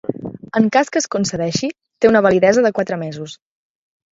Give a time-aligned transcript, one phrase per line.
[0.59, 1.69] En cas que es concedeixi,
[2.05, 3.37] té una validesa de quatre mesos.